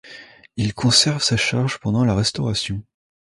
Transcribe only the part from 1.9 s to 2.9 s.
la Restauration.